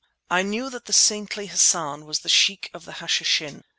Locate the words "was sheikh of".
2.07-2.85